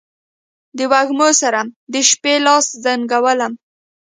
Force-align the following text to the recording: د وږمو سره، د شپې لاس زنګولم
د 0.77 0.79
وږمو 0.91 1.29
سره، 1.41 1.61
د 1.93 1.95
شپې 2.09 2.33
لاس 2.45 2.65
زنګولم 2.83 3.53